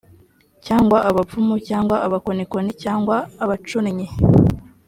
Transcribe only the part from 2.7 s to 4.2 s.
cyangwa abacunnyi